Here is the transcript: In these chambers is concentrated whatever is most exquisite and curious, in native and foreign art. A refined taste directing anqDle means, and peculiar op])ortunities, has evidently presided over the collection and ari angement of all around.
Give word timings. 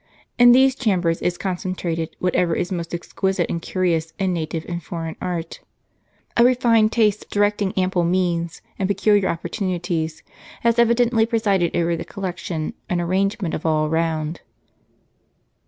In 0.39 0.51
these 0.51 0.73
chambers 0.73 1.21
is 1.21 1.37
concentrated 1.37 2.15
whatever 2.17 2.55
is 2.55 2.71
most 2.71 2.91
exquisite 2.91 3.51
and 3.51 3.61
curious, 3.61 4.13
in 4.17 4.33
native 4.33 4.65
and 4.67 4.81
foreign 4.81 5.15
art. 5.21 5.59
A 6.35 6.43
refined 6.43 6.91
taste 6.91 7.29
directing 7.29 7.71
anqDle 7.73 8.07
means, 8.09 8.63
and 8.79 8.89
peculiar 8.89 9.27
op])ortunities, 9.29 10.23
has 10.61 10.79
evidently 10.79 11.27
presided 11.27 11.75
over 11.75 11.95
the 11.95 12.03
collection 12.03 12.73
and 12.89 12.99
ari 12.99 13.15
angement 13.19 13.53
of 13.53 13.63
all 13.63 13.85
around. 13.85 14.41